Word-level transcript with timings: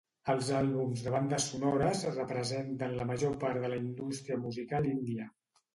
Els 0.33 0.47
àlbums 0.59 1.03
de 1.07 1.13
bandes 1.15 1.45
sonores 1.51 2.03
representen 2.15 2.99
la 3.03 3.09
major 3.13 3.39
part 3.47 3.65
de 3.67 3.73
la 3.75 3.83
indústria 3.87 4.45
musical 4.49 4.95
índia. 4.99 5.33